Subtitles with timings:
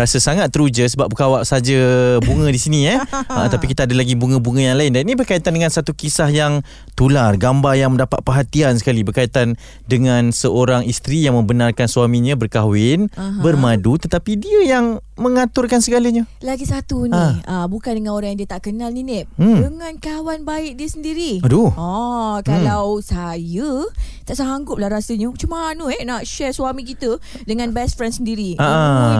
[0.00, 1.76] rasa sangat teruja sebab bukan awak saja
[2.24, 2.98] bunga di sini eh.
[3.00, 6.64] ha, tapi kita ada lagi bunga-bunga yang lain dan ini berkaitan dengan satu kisah yang
[6.96, 13.42] tular, gambar yang mendapat perhatian sekali berkaitan dengan seorang isteri yang membenarkan suaminya berkahwin, uh-huh.
[13.44, 16.24] bermadu tetapi dia yang mengaturkan segalanya.
[16.40, 17.44] Lagi satu ni, ha.
[17.44, 19.28] uh, bukan dengan orang yang dia tak kenal ni, Nip.
[19.36, 19.60] Hmm.
[19.60, 21.44] Dengan kawan baik dia sendiri.
[21.44, 21.68] Aduh.
[21.76, 23.04] Oh, kalau hmm.
[23.04, 23.68] saya
[24.30, 25.28] tak sanggup lah rasanya.
[25.34, 28.54] Cuma mana eh nak share suami kita dengan best friend sendiri.
[28.62, 28.70] Ha.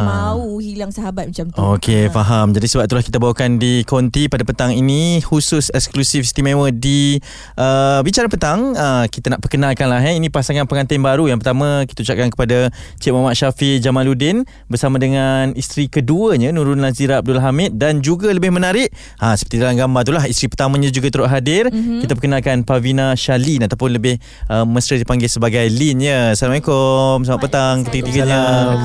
[0.06, 1.58] Mau hilang sahabat macam tu.
[1.58, 2.12] Okey, ha.
[2.12, 2.54] faham.
[2.54, 7.20] Jadi sebab itulah kita bawakan di Konti pada petang ini khusus eksklusif istimewa di
[7.58, 8.74] uh, Bicara Petang.
[8.74, 10.16] Uh, kita nak perkenalkan lah eh.
[10.16, 11.30] Ini pasangan pengantin baru.
[11.30, 12.58] Yang pertama kita ucapkan kepada
[12.98, 18.50] Cik Muhammad Syafi Jamaluddin bersama dengan isteri keduanya Nurul Nazira Abdul Hamid dan juga lebih
[18.50, 18.90] menarik
[19.20, 22.00] ha, seperti dalam gambar tu lah isteri pertamanya juga turut hadir mm-hmm.
[22.02, 24.18] kita perkenalkan Pavina Shalin ataupun lebih
[24.50, 28.40] uh, mesra dipanggil sebagai Lin ya Assalamualaikum selamat petang ketiga-tiganya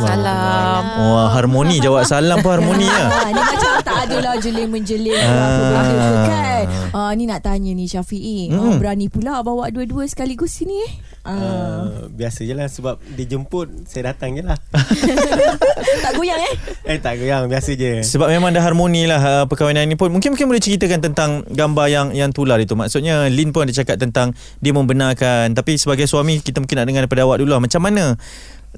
[0.06, 5.18] Salam Wah harmoni jawab salam pun harmoni ya ni macam tak ada lah jeling menjeling
[5.18, 6.26] ah.
[6.26, 6.64] kan.
[6.96, 8.50] Ah, ni nak tanya ni Syafi'i.
[8.50, 8.58] Mm.
[8.58, 10.92] ah, berani pula bawa dua-dua sekaligus sini eh?
[11.26, 14.58] Uh, biasa je lah sebab dia jemput saya datang je lah.
[16.06, 16.54] Tak goyang eh?
[16.86, 18.06] Eh tak goyang biasa je.
[18.06, 20.14] Sebab memang dah harmoni lah uh, perkahwinan ni pun.
[20.14, 22.78] Mungkin mungkin boleh ceritakan tentang gambar yang yang tular itu.
[22.78, 25.58] Maksudnya Lin pun ada cakap tentang dia membenarkan.
[25.58, 27.62] Tapi sebagai suami kita mungkin nak dengar daripada awak dulu lah.
[27.62, 28.16] Macam mana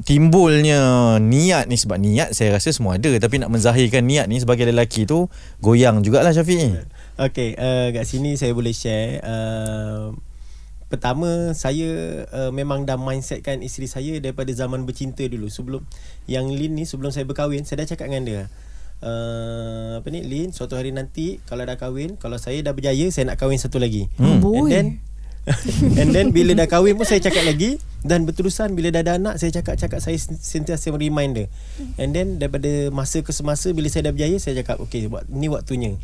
[0.06, 4.70] timbulnya niat ni sebab niat saya rasa semua ada tapi nak menzahirkan niat ni sebagai
[4.70, 5.32] lelaki tu
[5.64, 6.86] goyang jugalah Syafiq
[7.18, 10.14] Okay, uh, kat sini saya boleh share uh,
[10.86, 15.50] pertama saya uh, memang dah mindsetkan isteri saya daripada zaman bercinta dulu.
[15.50, 15.82] Sebelum
[16.30, 18.42] yang Lin ni sebelum saya berkahwin saya dah cakap dengan dia
[19.02, 23.34] uh, apa ni Lin suatu hari nanti kalau dah kahwin kalau saya dah berjaya saya
[23.34, 24.10] nak kahwin satu lagi.
[24.22, 24.42] Hmm.
[24.46, 24.88] and then
[26.00, 29.36] and then bila dah kahwin pun saya cakap lagi dan berterusan bila dah ada anak
[29.40, 31.46] saya cakap-cakap saya sentiasa remind dia
[31.96, 35.48] and then daripada masa ke semasa bila saya dah berjaya saya cakap okey buat ni
[35.48, 35.96] waktunya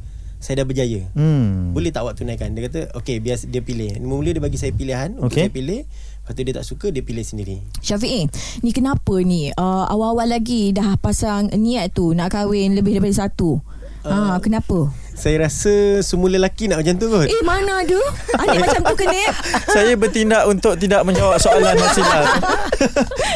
[0.44, 1.08] saya dah berjaya.
[1.16, 1.72] Hmm.
[1.72, 2.52] Boleh tak awak tunaikan?
[2.52, 3.96] Dia kata, okey, biar dia pilih.
[4.04, 5.24] Mula dia bagi saya pilihan okay.
[5.24, 5.82] untuk saya pilih.
[5.88, 7.58] Lepas tu dia tak suka, dia pilih sendiri.
[7.80, 8.28] Syafiq,
[8.60, 9.56] ni kenapa ni?
[9.56, 13.64] Uh, awal-awal lagi dah pasang niat tu nak kahwin lebih daripada satu.
[14.04, 14.92] Uh, ha, kenapa?
[15.14, 17.30] Saya rasa semua lelaki nak macam tu kot.
[17.30, 18.00] Eh, mana ada?
[18.44, 19.24] Adik macam tu kena.
[19.70, 22.22] Saya bertindak untuk tidak menjawab soalan Masila.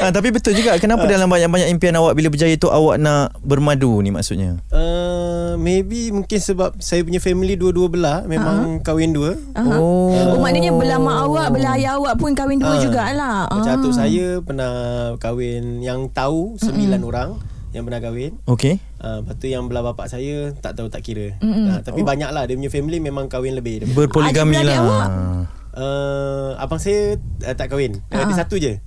[0.01, 0.75] ha, tapi betul juga.
[0.81, 1.09] Kenapa uh.
[1.09, 4.57] dalam banyak-banyak impian awak bila berjaya tu awak nak bermadu ni maksudnya?
[4.73, 8.19] Uh, maybe mungkin sebab saya punya family dua-dua belah.
[8.25, 8.83] Memang uh-huh.
[8.83, 9.37] kahwin dua.
[9.37, 9.77] Uh-huh.
[9.77, 10.11] Oh.
[10.11, 10.41] oh.
[10.41, 12.81] maknanya belah mak awak, belah ayah awak pun kahwin dua uh.
[12.81, 13.45] jugalah.
[13.53, 13.77] Macam uh.
[13.77, 14.73] atuk saya pernah
[15.21, 17.11] kahwin yang tahu sembilan uh-huh.
[17.13, 18.41] orang yang pernah kahwin.
[18.49, 18.81] Okey.
[18.97, 21.37] Uh, lepas tu yang belah bapak saya tak tahu tak kira.
[21.37, 22.05] Uh, tapi oh.
[22.05, 23.85] banyak lah dia punya family memang kahwin lebih.
[23.93, 25.45] Berpoligami lah.
[25.77, 28.01] Uh, abang saya uh, tak kahwin.
[28.09, 28.81] Uh, dia satu je.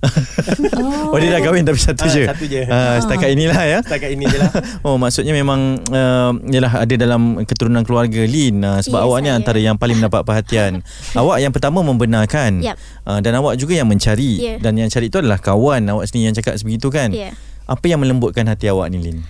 [0.75, 1.11] oh.
[1.15, 2.23] oh dia dah kahwin tapi satu uh, je.
[2.27, 2.67] Satu je.
[2.67, 3.79] Uh, setakat inilah ya.
[3.79, 4.51] Setakat ini je lah.
[4.85, 9.29] oh maksudnya memang uh, yalah ada dalam keturunan keluarga Lin uh, sebab yes, awak ni
[9.31, 10.83] antara yang paling mendapat perhatian.
[11.23, 12.59] awak yang pertama membenarkan.
[12.59, 12.75] Yep.
[13.07, 14.57] Uh, dan awak juga yang mencari yeah.
[14.59, 17.15] dan yang cari itu adalah kawan awak sendiri yang cakap sebegitu kan.
[17.15, 17.31] Yeah.
[17.71, 19.23] Apa yang melembutkan hati awak ni Lin?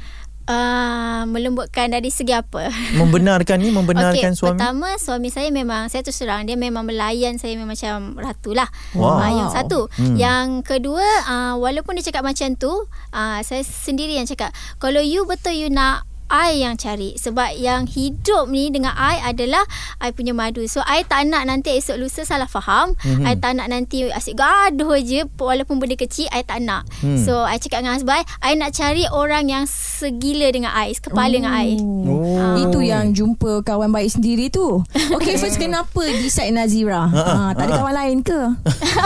[0.50, 2.74] Uh, melembutkan dari segi apa?
[2.98, 4.58] Membenarkan ni, membenarkan okay, suami.
[4.58, 8.66] Pertama, suami saya memang saya tu serang dia memang melayan saya memang macam ratu lah.
[8.98, 9.22] Wow.
[9.22, 9.80] Uh, yang satu.
[9.94, 10.18] Hmm.
[10.18, 12.74] Yang kedua, uh, walaupun dia cakap macam tu,
[13.14, 14.50] uh, saya sendiri yang cakap,
[14.82, 19.68] kalau you betul you nak I yang cari sebab yang hidup ni dengan I adalah
[20.00, 23.28] I punya madu so I tak nak nanti esok lusa salah faham mm-hmm.
[23.28, 27.20] I tak nak nanti asyik gaduh je walaupun benda kecil I tak nak mm.
[27.20, 31.36] so I cakap dengan husband I nak cari orang yang segila dengan I sekepala oh.
[31.36, 32.20] dengan I oh.
[32.32, 32.46] Ha.
[32.64, 34.80] itu yang jumpa kawan baik sendiri tu
[35.20, 38.40] Okay first kenapa decide Nazira ha, tak ada kawan lain ke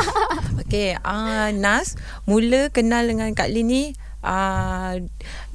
[0.65, 1.97] Okay uh, Nas
[2.29, 3.83] mula kenal dengan Kak Lin ni
[4.25, 4.93] uh,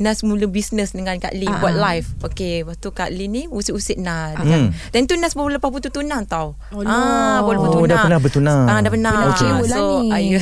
[0.00, 1.60] Nas mula bisnes dengan Kak Lee uh-huh.
[1.60, 1.92] buat ah.
[1.92, 2.08] live.
[2.24, 4.48] Okey, waktu Kak Lee ni usik-usik Nas uh-huh.
[4.48, 4.62] kan.
[4.96, 6.56] Dan tu Nas baru lepas putus tunang tau.
[6.72, 7.84] Oh, ah, baru lepas tunang.
[7.84, 8.64] Oh, dah pernah bertunang.
[8.64, 9.14] Ah, dah pernah.
[9.36, 9.50] Okay.
[9.68, 10.38] So, ayo.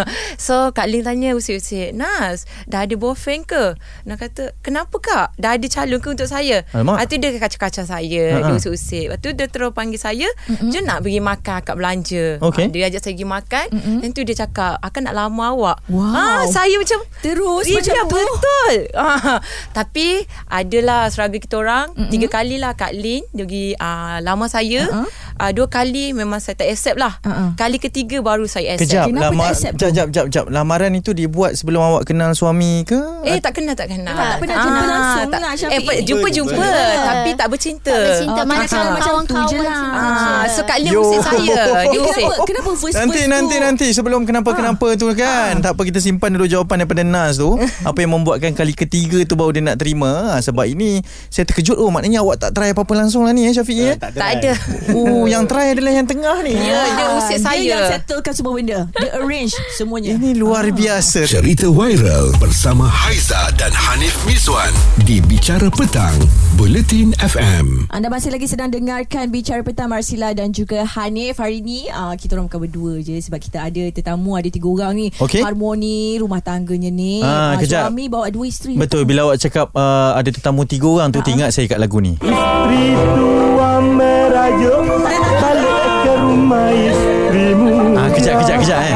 [0.46, 3.78] so Kak Lee tanya usik-usik, "Nas, dah ada boyfriend ke?"
[4.08, 5.38] Nak kata, "Kenapa Kak?
[5.38, 8.42] Dah ada calon ke untuk saya?" Ah tu dia kacau-kacau saya, uh-huh.
[8.42, 9.06] dia usik-usik.
[9.12, 10.72] Lepas tu dia terus panggil saya, uh-huh.
[10.72, 12.66] "Jom nak pergi makan kat belanja." Okay.
[12.66, 13.66] Ah, dia ajak saya pergi makan.
[13.70, 13.98] Uh-huh.
[14.02, 16.10] Dan tu dia cakap, "Akan nak lama awak." Wow.
[16.10, 18.16] Ah, saya macam terus dia macam tu.
[18.16, 18.74] betul.
[18.96, 19.38] Ah,
[19.72, 20.06] tapi
[20.46, 21.86] adalah struggle kita orang.
[21.88, 22.10] Mm-hmm.
[22.10, 24.86] Tiga kali lah Kak Lin dia pergi uh, lama saya.
[24.86, 25.08] Uh-huh.
[25.36, 27.18] uh, dua kali memang saya tak accept lah.
[27.20, 27.54] Uh-uh.
[27.54, 28.88] Kali ketiga baru saya accept.
[28.88, 30.46] Kejap, Kenapa tak lamar, accept jap, jap, jap, jap.
[30.46, 32.98] Lamaran itu dibuat sebelum awak kenal suami ke?
[33.22, 34.10] Eh tak kenal tak kenal.
[34.10, 35.72] Memang tak pernah jumpa langsung lah, Syafiq.
[35.72, 36.68] Eh pe- jumpa jumpa Jumpa.
[37.02, 37.90] tapi tak bercinta.
[37.90, 38.36] Tak bercinta.
[38.36, 39.76] Ah, Mana kalau macam tu kawan-kawan je lah.
[39.76, 39.96] saja.
[39.96, 41.00] Ah, so Kak Lin Yo.
[41.02, 41.56] usik saya.
[41.86, 42.24] Dia usik.
[42.44, 42.70] kenapa?
[42.76, 43.62] First Nanti first nanti tu?
[43.62, 45.52] nanti sebelum kenapa kenapa tu kan.
[45.58, 47.55] Tak apa kita simpan dulu jawapan daripada Nas tu.
[47.88, 50.36] Apa yang membuatkan kali ketiga tu baru dia nak terima.
[50.36, 53.52] Ha, sebab ini saya terkejut oh maknanya awak tak try apa-apa langsung lah ni eh
[53.52, 53.96] Syafiq eh.
[53.96, 54.52] tak, Tak ada.
[54.92, 56.54] Oh yang try adalah yang tengah ni.
[56.54, 57.62] Ya, dia usik Dia saya.
[57.62, 58.78] yang settlekan semua benda.
[58.96, 60.16] Dia arrange semuanya.
[60.16, 61.26] Ini luar biasa.
[61.26, 66.14] Cerita viral bersama Haiza dan Hanif Miswan di Bicara Petang,
[66.54, 67.88] Buletin FM.
[67.88, 72.34] Anda masih lagi sedang dengarkan Bicara Petang Marsila dan juga Hanif Hari ni uh, kita
[72.34, 75.40] orang bukan berdua je Sebab kita ada tetamu Ada tiga orang ni Okey.
[75.40, 77.82] Harmoni rumah tangganya ni Ah, Ah, kejap.
[77.86, 81.50] Suami bawa dua isteri Betul bila awak cakap uh, ada tetamu tiga orang tu ingat
[81.50, 82.18] saya kat lagu ni.
[82.18, 82.84] Istri
[83.14, 84.82] tua merajuk
[85.42, 87.74] balik ke rumah istrimu.
[87.94, 88.94] Ah kejap kejap kejap eh.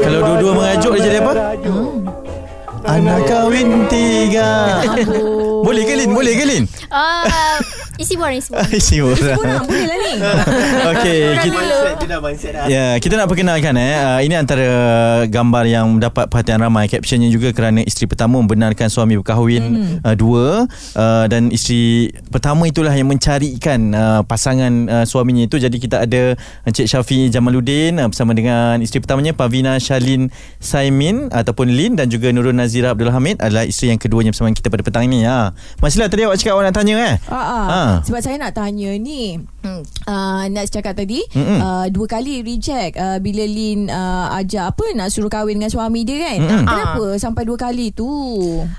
[0.00, 1.32] Kalau dua-dua merajuk dia jadi apa?
[2.84, 4.80] Anak kahwin tiga.
[5.60, 6.10] Boleh ke Lin?
[6.12, 6.64] Boleh ke Lin?
[6.88, 7.56] Ah,
[7.96, 8.68] isi borang, isi borang.
[8.76, 9.34] Isi orang.
[9.34, 10.14] Korang boleh lah ni
[10.92, 11.78] Okey, kita dia
[12.08, 12.66] dah mindset dah.
[12.68, 13.92] Ya, kita nak perkenalkan eh.
[13.96, 14.66] Uh, ini antara
[15.28, 16.86] gambar yang mendapat perhatian ramai.
[16.86, 20.06] Captionnya juga kerana isteri pertama membenarkan suami berkahwin mm.
[20.06, 25.56] uh, dua uh, dan isteri pertama itulah yang mencarikan uh, pasangan uh, suaminya itu.
[25.56, 26.36] Jadi kita ada
[26.68, 30.28] Encik Syafi Jamaluddin uh, bersama dengan isteri pertamanya Pavina Shalin
[30.60, 34.68] Saimin ataupun Lin dan juga Nurul Nazira Abdul Hamid adalah isteri yang keduanya bersama kita
[34.68, 35.24] pada petang ini.
[35.24, 35.52] Ha.
[35.80, 37.14] Masihlah tadi awak cakap awak nak tanya eh.
[37.28, 37.66] Ah, ah.
[37.66, 37.92] Ah.
[38.04, 39.80] Sebab saya nak tanya ni Hmm.
[40.04, 45.14] uh, Nas cakap tadi uh, Dua kali reject uh, Bila Lin uh, ajak apa Nak
[45.14, 46.66] suruh kahwin dengan suami dia kan Mm-mm.
[46.66, 48.10] Kenapa sampai dua kali tu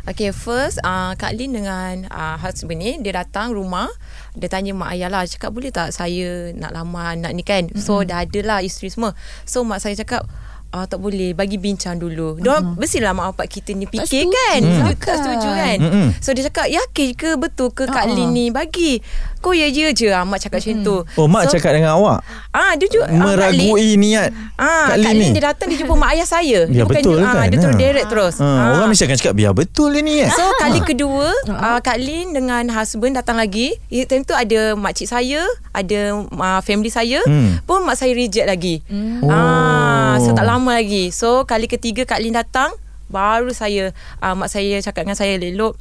[0.03, 3.87] Okay first uh, Kak Lin dengan uh, husband ni Dia datang rumah
[4.35, 8.03] Dia tanya mak ayah lah Cakap boleh tak saya nak lamar anak ni kan So
[8.03, 9.15] dah ada lah isteri semua
[9.47, 10.27] So mak saya cakap
[10.75, 12.35] Ah, tak boleh bagi bincang dulu.
[12.35, 12.75] Dia uh-huh.
[12.75, 14.59] mestilah mak bapak kita ni Tak fikir setuju kan.
[14.59, 14.83] Mm.
[14.99, 15.77] Tak setuju kan.
[15.79, 16.07] Mm-mm.
[16.19, 18.15] So dia cakap yakin ke betul ke Kak Uh-uh.
[18.19, 18.99] Lin ni bagi.
[19.45, 20.97] Kau ya je je ah, mak cakap macam tu.
[21.13, 24.89] Oh, mak so, cakap dengan awak Ah dia juga ah, Kak Lin- meragui niat Ah,
[24.89, 25.29] Kak Kak Lin Lin ni.
[25.31, 26.59] dia datang dia jumpa mak ayah saya.
[26.65, 27.45] Ya, betul ah, kan?
[27.45, 27.79] Dia terus Ha.
[27.79, 28.35] direct terus.
[28.35, 28.67] Ha, Ah.
[28.73, 32.31] Orang mesti akan cakap Biar betul dia ni eh So kali kedua uh, Kak Lin
[32.31, 37.61] dengan husband datang lagi ya, Time tu ada makcik saya Ada uh, family saya Hmm.
[37.61, 38.81] Pun mak saya reject lagi
[39.21, 39.29] Oh.
[39.29, 42.73] ah, So tak lama lagi So kali ketiga Kak Lin datang
[43.05, 45.77] Baru saya uh, Mak saya cakap dengan saya Lelok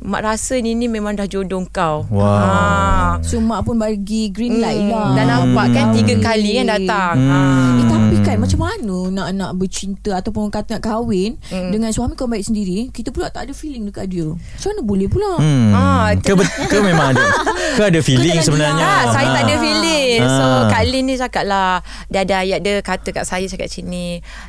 [0.00, 2.24] Mak rasa ni ni memang dah jodoh kau Wow.
[2.24, 3.12] ah.
[3.20, 6.22] So mak pun bagi green light lah Dan nampak kan Tiga Okey.
[6.22, 7.28] kali kan datang Hmm.
[7.28, 7.76] ah.
[7.76, 11.70] Eh, tapi kan macam mana nak nak bercinta ataupun kata nak kahwin Mm.
[11.70, 14.24] dengan suami kau baik sendiri, kita pula tak ada feeling dekat dia.
[14.26, 15.32] Macam mana boleh pula?
[15.36, 15.70] Hmm.
[15.70, 16.32] Ah, ke,
[16.64, 17.24] ke memang ada
[17.76, 19.60] Ke ada feeling sebenarnya Ah, saya tak ada Ah.
[19.60, 20.18] feeling.
[20.20, 20.62] So Ah.
[20.66, 24.06] Kak Lin ni cakap lah Dia ada ayat dia kata kat saya cakap macam ni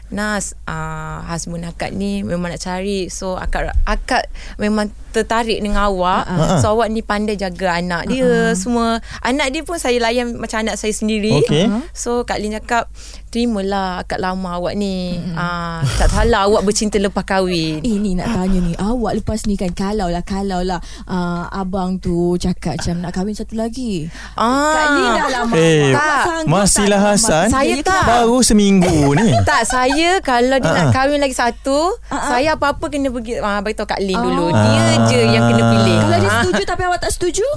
[0.09, 6.23] Nas uh, Husband akak ni memang nak cari So akak akak memang tertarik dengan awak
[6.27, 6.59] Ah.
[6.61, 10.77] So awak ni pandai jaga anak dia Semua Anak dia pun saya layan macam anak
[10.77, 11.65] saya sendiri Okey.
[11.91, 12.87] So Kak Lin cakap
[13.31, 15.15] Terimalah akak lama awak ni.
[15.31, 17.79] Uh, Tak salah awak bercinta lepas kahwin.
[17.79, 18.75] Eh ni nak tanya ni.
[18.75, 23.31] Awak lepas ni kan Kalau lah Kalau lah uh, Abang tu cakap Macam nak kahwin
[23.31, 24.11] satu lagi.
[24.35, 24.75] Ah.
[24.75, 28.03] Kak Lin dah lama Eh, awak sanggup Masihlah tak Hasan Saya tak.
[28.03, 29.31] Baru seminggu ni.
[29.41, 30.91] Tak saya Kalau dia Ah, nak ah.
[30.91, 32.23] kahwin lagi satu Ah, ah.
[32.29, 34.51] Saya apa-apa kena pergi ah, Bagi tahu Kak Lin dulu.
[34.51, 34.59] Ah.
[34.61, 35.95] Dia je yang kena pilih.
[35.97, 37.47] Kalau dia Ah, setuju Tapi awak tak setuju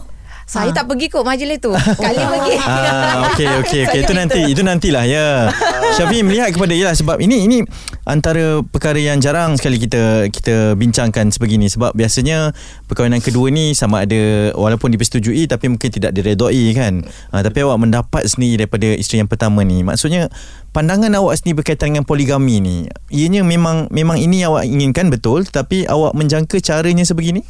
[0.44, 4.41] Saya tak pergi kot majlis tu Kak Lin pergi Ah, okey okey okey itu nanti
[4.44, 5.48] itu nantilah ya.
[5.96, 7.58] Syafi melihat kepada ialah sebab ini ini
[8.05, 12.53] antara perkara yang jarang sekali kita kita bincangkan sebegini sebab biasanya
[12.84, 17.08] perkahwinan kedua ni sama ada walaupun dipersetujui tapi mungkin tidak diredoi kan.
[17.32, 19.81] Ah, tapi awak mendapat sendiri daripada isteri yang pertama ni.
[19.81, 20.29] Maksudnya
[20.77, 22.77] pandangan awak sendiri berkaitan dengan poligami ni.
[23.08, 27.41] Ianya memang memang ini awak inginkan betul tetapi awak menjangka caranya sebegini?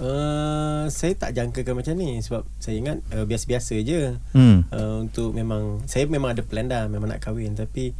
[0.00, 4.16] Uh, saya tak jangkakan macam ni sebab saya ingat uh, biasa-biasa je.
[4.32, 4.64] Hmm.
[4.72, 7.92] Uh, untuk memang saya memang ada plan dah memang nak kahwin tapi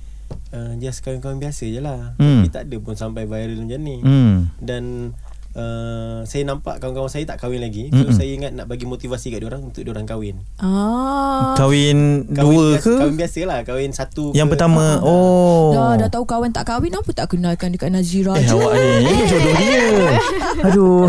[0.57, 2.17] uh, just kahwin-kahwin biasa je lah.
[2.17, 2.41] Hmm.
[2.41, 3.97] Tapi tak ada pun sampai viral macam ni.
[4.01, 4.49] Hmm.
[4.57, 5.13] Dan
[5.53, 7.89] uh, saya nampak kawan-kawan saya tak kahwin lagi.
[7.89, 10.43] So saya ingat nak bagi motivasi kat orang untuk orang kahwin.
[10.57, 12.95] Ah, Kahwin, Kahwin dua biasa, ke?
[12.97, 14.53] Kahwin biasa lah, kahwin satu Yang ke.
[14.53, 14.85] pertama.
[14.97, 15.73] Ah, Oh.
[15.73, 18.91] Dah, dah tahu kawan tak kahwin Apa tak kenalkan dekat Nazira Eh je awak ni
[19.03, 19.83] Ini jodoh dia
[20.63, 21.07] Aduh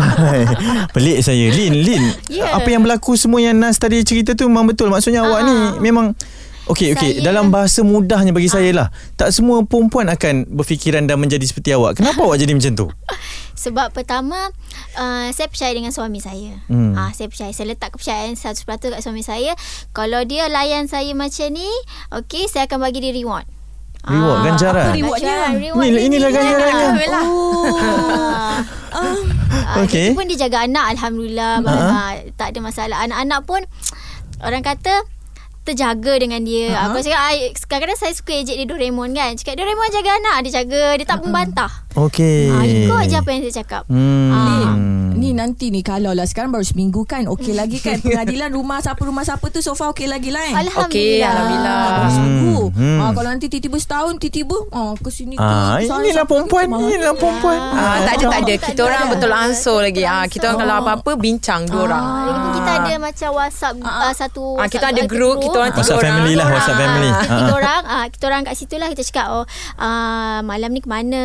[0.94, 2.54] Pelik saya Lin Lin Ya.
[2.54, 5.76] Apa yang berlaku Semua yang Nas tadi cerita tu Memang betul Maksudnya awak ni Ah.
[5.78, 6.14] Memang
[6.72, 11.44] Okey okey dalam bahasa mudahnya bagi saya lah tak semua perempuan akan berfikiran dan menjadi
[11.44, 11.94] seperti awak.
[11.94, 12.86] Kenapa awak jadi macam tu?
[13.62, 14.50] Sebab pertama
[14.96, 16.96] uh, Saya percaya dengan suami saya Hmm.
[16.96, 19.54] uh, Saya percaya Saya letak kepercayaan 100% kat suami saya
[19.92, 21.68] Kalau dia layan saya macam ni
[22.10, 23.46] Okay Saya akan bagi dia reward
[24.02, 24.86] Reward, Ah, ganjaran.
[24.88, 25.36] apa Rewardnya?
[25.54, 26.30] Reward Ini- dia inilah
[26.90, 27.22] ni lah.
[27.22, 27.70] Oh.
[28.90, 30.10] Ah, Okey.
[30.10, 31.70] Dia pun dia jaga anak Alhamdulillah Ha.
[31.70, 33.62] uh Tak ada masalah Anak-anak pun
[34.40, 35.06] Orang kata
[35.62, 36.74] terjaga dengan dia.
[36.74, 36.90] Uh-huh.
[36.90, 39.38] Aku cakap I, kadang-kadang saya suka ejek dia Doraemon kan.
[39.38, 41.72] Cakap Doraemon jaga anak, dia jaga, dia tak membantah.
[41.94, 42.50] Okey.
[42.50, 43.82] Ah, ikut je apa yang saya cakap.
[43.86, 44.30] Hmm.
[44.34, 44.74] Ah.
[45.22, 48.98] Ni nanti ni kalau lah sekarang baru seminggu kan okey lagi kan pengadilan rumah siapa
[49.00, 50.54] rumah siapa tu so far okey lagi lah eh.
[50.58, 50.90] Alhamdulillah.
[50.90, 51.70] Okey, Alhamdulillah.
[51.72, 52.58] Ah, baru Hmm, seminggu.
[52.72, 52.98] hmm.
[52.98, 56.64] Ah, kalau nanti tiba-tiba setahun tiba-tiba ah, ke sini ke Ah, sana, inilah sana, perempuan,
[56.66, 56.82] mana.
[56.84, 57.58] inilah perempuan.
[57.62, 58.52] Ah, tak ada tak ada.
[58.52, 58.88] Tak Kita ada.
[58.88, 60.02] orang betul ansur lagi.
[60.04, 60.80] Ah, kita orang kalau Oh.
[60.82, 62.04] apa-apa bincang dua orang.
[62.52, 66.12] Kita ada macam WhatsApp uh, satu Ah, kita ada group, kita orang tiga WhatsApp orang.
[66.12, 67.10] family lah, WhatsApp family.
[67.14, 67.52] Tiga ah.
[67.52, 69.44] orang ah, Kita orang kat situ lah Kita cakap Oh
[70.42, 71.22] Malam ni ke mana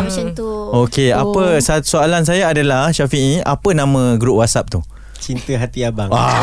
[0.00, 1.32] Macam tu Okey, Oh.
[1.32, 4.80] apa satu soalan saya adalah Syafi'i, apa nama grup WhatsApp tu?
[5.16, 6.08] Cinta hati abang.
[6.10, 6.40] Ah,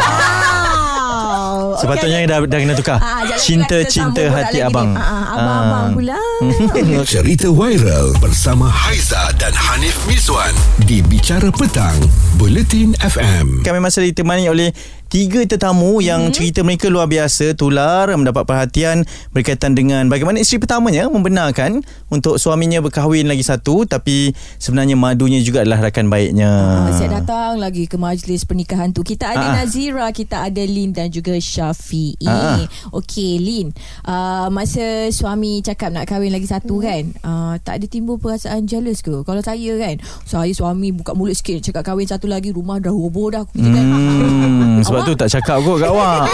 [1.75, 2.97] sepatutnya dah dah kena tukar.
[2.97, 4.89] Ah, jangan Cinta cinta sambung hati abang.
[4.93, 5.93] Ah, ah, abang-abang Ah.
[5.93, 6.19] pula.
[7.09, 10.53] Cerita viral bersama Haiza dan Hanif Miswan
[10.85, 11.97] di Bicara Petang,
[12.37, 13.65] Buletin FM.
[13.65, 14.69] Kami masih ditemani oleh
[15.07, 21.07] tiga tetamu yang cerita mereka luar biasa tular mendapat perhatian berkaitan dengan bagaimana isteri pertamanya
[21.07, 21.79] membenarkan
[22.11, 26.51] untuk suaminya berkahwin lagi satu tapi sebenarnya madunya juga adalah rakan baiknya.
[26.51, 29.01] Ah, Siap datang lagi ke majlis pernikahan tu.
[29.01, 29.55] Kita ada Ah, ah.
[29.63, 32.27] Nazira, kita ada Lin dan juga Syafi'i.
[32.27, 32.67] Ah.
[32.91, 33.71] Okey, Lin.
[34.03, 36.83] Uh, masa suami cakap nak kahwin lagi satu Hmm.
[36.83, 39.21] kan, uh, tak ada timbul perasaan jealous ke?
[39.21, 43.29] Kalau saya kan, saya suami buka mulut sikit cakap kahwin satu lagi, rumah dah roboh
[43.29, 43.43] dah.
[43.45, 43.85] Kita kan.
[43.87, 46.27] Hmm, sebab tu tak cakap kot kat awak.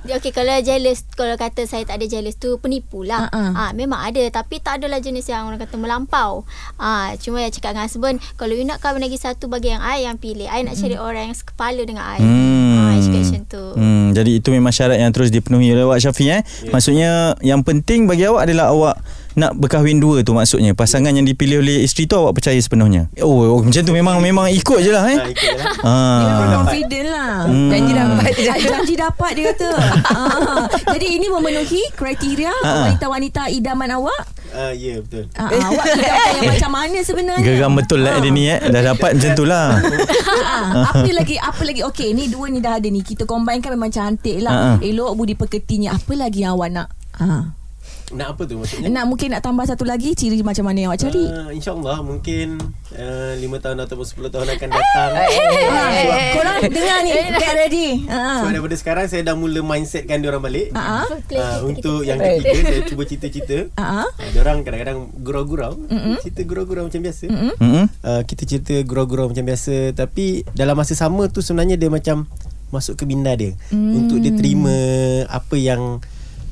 [0.00, 3.50] Dia Okey kalau jealous Kalau kata saya tak ada jealous tu Penipu lah Ah, ah.
[3.60, 6.46] ah, Memang ada Tapi tak adalah jenis yang Orang kata melampau
[6.76, 10.04] ah, Cuma yang cakap dengan husband Kalau you nak kahwin lagi satu Bagi yang I
[10.04, 12.94] yang pilih I nak cari orang yang sekepala dengan I Hmm.
[12.94, 16.30] I cakap macam tu Hmm, jadi itu memang syarat yang terus dipenuhi oleh awak Syafi
[16.30, 16.40] eh.
[16.42, 16.70] Yeah.
[16.70, 17.10] Maksudnya
[17.42, 18.96] yang penting bagi awak adalah awak
[19.34, 20.74] nak berkahwin dua tu maksudnya.
[20.74, 23.06] Pasangan yang dipilih oleh isteri tu awak percaya sepenuhnya.
[23.18, 25.14] Oh, oh macam tu memang memang ikut je lah eh.
[25.16, 25.66] Ha, ikutlah.
[26.18, 26.56] Dia memang Ah.
[26.58, 27.32] confident lah.
[27.46, 27.70] Hmm.
[27.70, 28.32] Janji dapat.
[28.66, 29.68] Janji dapat dia kata.
[30.08, 32.74] ah, jadi ini memenuhi kriteria Ah.
[32.84, 34.22] wanita-wanita idaman awak.
[34.48, 35.30] Ah, ya betul.
[35.32, 37.44] Ah, ah, awak idaman yang macam mana sebenarnya?
[37.46, 38.58] Geram betul lah dia ni eh.
[38.58, 39.66] Dah dapat macam tu lah.
[40.40, 43.70] Ah, apa lagi apa lagi okey ni dua ni dah ada ni kita combine kan
[43.70, 44.76] memang cantik lah Ah, ah.
[44.80, 47.54] elok budi pekertinya apa lagi yang awak nak ha.
[48.08, 48.88] Nak apa tu maksudnya?
[48.88, 52.56] nak mungkin nak tambah satu lagi ciri macam mana yang awak cari Uh, InsyaAllah mungkin
[52.96, 55.10] uh, 5 tahun ataupun 10 tahun akan datang.
[55.12, 55.90] Ah,
[56.32, 58.40] korang dengar ni get ready ha.
[58.40, 60.72] Sebab daripada sekarang saya dah mula mindsetkan diorang balik.
[60.72, 61.06] Ah, ah.
[61.28, 63.58] Uh, untuk yang ketiga saya cuba cerita-cerita.
[63.76, 64.08] Ah, ah.
[64.16, 65.76] Uh, diorang kadang-kadang gurau-gurau.
[66.24, 67.26] Cerita gurau-gurau macam biasa.
[67.28, 67.86] Hmm.
[68.00, 72.24] Uh, kita cerita gurau-gurau macam biasa tapi dalam masa sama tu sebenarnya dia macam
[72.68, 74.76] masuk ke minda dia untuk dia terima
[75.32, 76.04] apa yang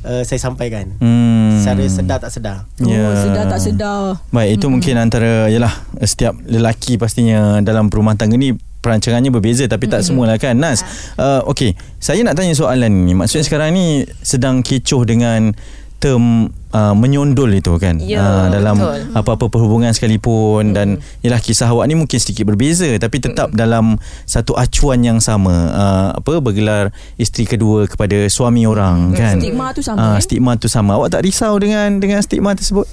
[0.07, 0.95] uh, saya sampaikan.
[1.03, 1.59] Hmm.
[1.59, 2.57] Secara sedar tak sedar.
[2.81, 3.27] oh Ya.
[3.27, 8.55] sedar tak sedar Baik, itu mungkin antara yalah setiap lelaki pastinya dalam perumah tangga ni
[8.87, 10.87] perancangannya berbeza tapi tak semualah kan Nas.
[11.19, 13.19] Uh, okey, saya nak tanya soalan ni.
[13.19, 15.51] Maksudnya sekarang ni sedang kecoh dengan
[15.97, 17.97] term uh, menyondol itu kan?
[17.99, 19.01] Ya, Ah, dalam betul.
[19.13, 24.53] apa-apa perhubungan sekalipun dan yalah kisah awak ni mungkin sedikit berbeza tapi tetap dalam satu
[24.55, 25.73] acuan yang sama.
[25.73, 29.41] Uh, apa bergelar isteri kedua kepada suami orang kan?
[29.41, 30.21] stigma tu sama, eh?
[30.21, 30.97] stigma tu sama.
[30.97, 32.85] Awak tak risau dengan dengan stigma tersebut?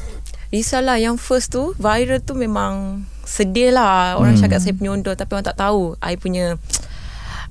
[0.50, 4.16] Risaulah yang first tu Viral tu memang Sedih lah.
[4.16, 4.44] Orang Hmm.
[4.44, 5.96] cakap saya penyondol Tapi orang tak tahu.
[5.98, 6.60] I punya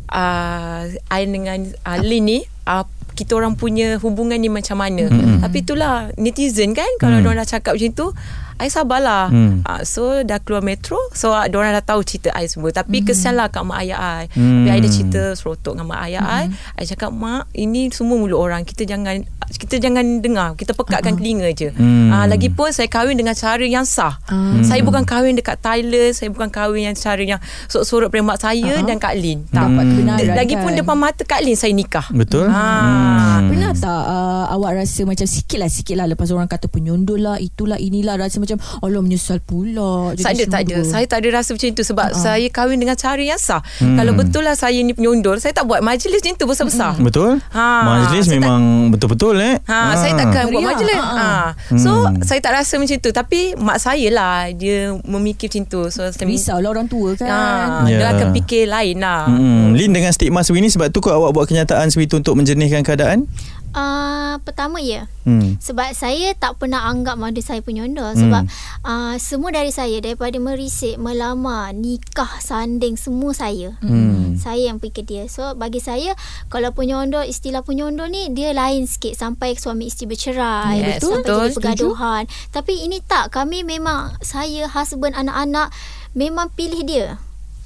[0.09, 0.81] uh,
[1.17, 5.45] I dengan uh, Lin ni uh, kita orang punya hubungan ni macam mana Mm-mm.
[5.45, 7.25] Tapi itulah Netizen kan Kalau Mm.
[7.25, 7.39] mm.
[7.39, 8.11] dah cakap macam tu
[8.59, 9.63] I sabarlah Mm.
[9.63, 13.05] uh, So dah keluar metro So uh, diorang dah tahu cerita I semua Tapi mm.
[13.05, 14.65] kesian lah kat mak ayah I Mm.
[14.65, 16.45] Tapi I dah cerita Serotok dengan mak ayah I
[16.77, 21.49] I cakap mak Ini semua mulut orang Kita jangan Kita jangan dengar Kita pekatkan telinga
[21.51, 22.11] je Mm.
[22.11, 24.63] uh, Lagipun saya kahwin dengan cara yang sah Mm.
[24.63, 28.65] Saya bukan kahwin dekat Thailand Saya bukan kahwin yang cara yang Sorok-sorok pada mak saya
[28.73, 28.83] Ah.
[28.83, 29.91] Dan Kak Lin dapat Hmm.
[29.93, 30.77] kebenaran Lagipun kan?
[30.77, 35.57] depan mata Kak Lin Saya nikah betul Ah, Pernah tak uh, awak rasa macam sikit
[35.57, 40.11] lah sikit lah lepas orang kata penyondol lah itulah inilah rasa macam Allah menyesal pula
[40.13, 40.77] tak ada, tak ada.
[40.83, 42.11] Saya tak ada rasa macam itu sebab Ah.
[42.13, 43.63] saya kahwin dengan cara yang sah.
[43.79, 43.95] Hmm.
[43.95, 46.99] Kalau betul lah saya ni penyondol, saya tak buat majlis macam tu besar-besar.
[46.99, 49.55] Betul Ha, Majlis saya tak- memang betul-betul eh.
[49.63, 50.99] Ha, saya takkan buat Ria, majlis.
[50.99, 51.23] ha, Ha.
[51.23, 51.77] ha.
[51.77, 52.19] So Hmm.
[52.21, 55.83] saya tak rasa macam tu tapi mak saya lah dia memikir macam tu.
[55.89, 57.29] So saya Risau lah orang tua kan.
[57.29, 57.41] Ha,
[57.85, 57.99] Ya.
[57.99, 59.29] Dia akan fikir lain lah.
[59.29, 59.73] Hmm.
[59.73, 63.29] Lin dengan stigma sebegini sebab tu kau awak buat kenyataan sebegitu untuk menjernihkan keadaan?
[63.73, 65.09] Uh, pertama ya.
[65.25, 65.57] Hmm.
[65.57, 68.45] Sebab saya tak pernah anggap mada saya penyondol sebab
[68.85, 73.79] uh, semua dari saya daripada merisik, melamar, nikah, sanding semua saya.
[73.81, 74.37] Hmm.
[74.37, 75.25] Saya yang pergi ke dia.
[75.31, 76.13] So bagi saya
[76.53, 81.41] kalau penyondol istilah penyondol ni dia lain sikit sampai suami isteri bercerai, Yes, sampai betul.
[81.41, 82.23] jadi pergaduhan.
[82.51, 85.73] Tapi ini tak kami memang saya husband anak-anak
[86.13, 87.17] memang pilih dia.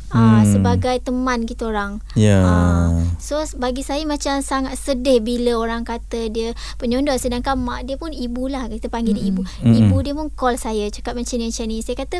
[0.08, 0.46] Ah Hmm.
[0.46, 1.98] sebagai teman kita orang.
[2.14, 2.38] Ya.
[2.38, 7.94] Ah, so bagi saya macam sangat sedih bila orang kata dia penyondol sedangkan mak dia
[7.94, 9.42] pun ibu lah kita panggil dia ibu.
[9.42, 9.75] Mm-mm.
[9.82, 11.76] Ibu dia pun call saya cakap macam ni macam ni.
[11.80, 12.16] Saya kata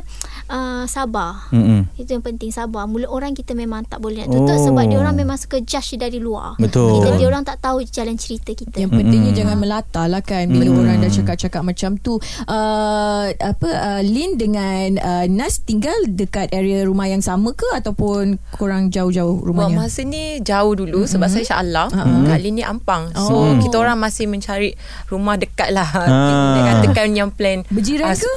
[0.49, 1.47] uh, sabar.
[1.51, 1.87] Mm-mm.
[1.95, 2.85] Itu yang penting sabar.
[2.85, 4.65] Mulut orang kita memang tak boleh nak tutup Oh.
[4.65, 6.59] sebab dia orang memang suka judge dari luar.
[6.59, 6.99] Betul.
[6.99, 8.77] Kita dia orang tak tahu jalan cerita kita.
[8.77, 9.39] Yang pentingnya Mm-mm.
[9.39, 10.81] jangan melata lah kan bila Mm.
[10.81, 12.19] orang dah cakap-cakap macam tu.
[12.51, 18.23] Uh, apa uh, Lin dengan uh, Nas tinggal dekat area rumah yang sama ke ataupun
[18.51, 19.77] kurang jauh-jauh Buat rumahnya?
[19.83, 21.13] masa ni jauh dulu mm-hmm.
[21.13, 22.27] sebab saya Shah Allah Uh-uh.
[22.27, 23.55] Kak Lin ni Ampang So Oh.
[23.57, 24.75] kita orang masih mencari
[25.07, 26.53] rumah dekat lah Ah.
[26.53, 28.33] Dia katakan yang plan Berjiran Ah, ke?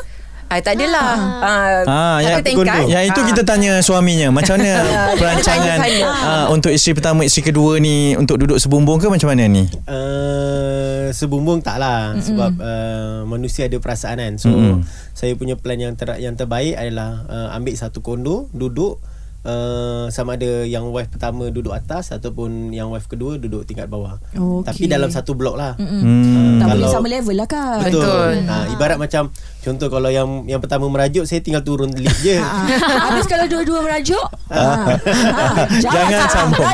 [0.48, 1.14] Ah, tak adalah.
[1.38, 2.90] Ah, Ah, yang, satu tingkat.
[2.90, 3.28] yang itu Ah.
[3.28, 4.82] kita tanya suaminya macam mana
[5.22, 6.06] perancangan tanya.
[6.10, 9.70] ah, untuk isteri pertama isteri kedua ni untuk duduk sebumbung ke macam mana ni?
[9.86, 14.34] Uh, sebumbung tak lah mm sebab uh, manusia ada perasaan kan.
[14.36, 14.82] So Mm-mm.
[15.12, 18.98] saya punya plan yang ter yang terbaik adalah uh, ambil satu kondo, duduk
[19.40, 24.20] Uh, sama ada yang wife pertama duduk atas ataupun yang wife kedua duduk tingkat bawah.
[24.36, 24.68] Okey.
[24.68, 25.80] Tapi dalam satu blok lah.
[25.80, 26.60] Hmm.
[26.60, 27.88] Tak boleh sama level lah kan?
[27.88, 28.04] Betul.
[28.04, 28.52] Betul.
[28.52, 32.40] Ha, ibarat macam contoh kalau yang yang pertama merajuk saya tinggal turun lift je.
[32.90, 36.68] Ah, Habis kalau dua-dua merajuk ah, ah, Jangan sambung.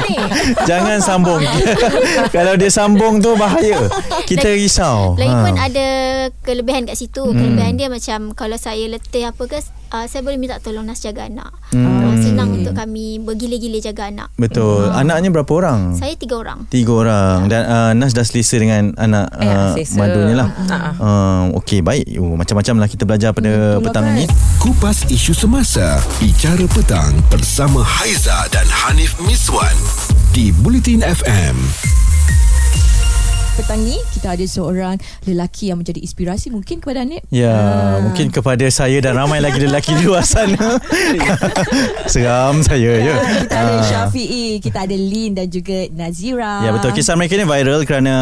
[0.63, 1.41] Jangan sambung.
[2.35, 3.87] Kalau dia sambung tu bahaya.
[4.23, 5.15] Kita Lagi- risau.
[5.15, 5.61] Lagipun Ha.
[5.65, 5.87] ada
[6.41, 7.21] kelebihan kat situ.
[7.21, 7.35] Hmm.
[7.35, 9.59] Kelebihan dia macam kalau saya letih apa ke
[9.91, 11.51] uh, saya boleh minta tolong Nas jaga anak.
[11.69, 11.83] Hmm.
[11.83, 14.27] Uh, senang untuk kami bergila-gila jaga anak.
[14.35, 14.87] Betul.
[14.89, 15.95] Anaknya berapa orang?
[15.95, 16.67] Saya tiga orang.
[16.67, 20.49] Tiga orang dan uh, Nas dah selesa dengan anak Eh, uh, madunya lah.
[20.65, 20.93] Ah, ah.
[20.95, 22.07] Uh, Okey baik.
[22.17, 24.25] Oh, macam-macam lah kita belajar pada Itulah petang ini.
[24.61, 29.75] Kupas isu semasa Bicara petang Bersama Haiza dan Hanif Miswan
[30.31, 31.57] Di Bulletin FM
[33.75, 34.95] Petang ni kita ada seorang
[35.27, 37.27] lelaki yang menjadi inspirasi mungkin kepada Anip.
[37.27, 37.99] Ya, Ah.
[37.99, 40.79] mungkin kepada saya dan ramai lagi lelaki di luar sana.
[42.07, 43.15] Seram saya ya.
[43.19, 43.83] Kita ada Ah.
[43.83, 46.63] Syafi'i, kita ada Lin dan juga Nazira.
[46.63, 48.15] Ya betul Kisah mereka ni viral Kerana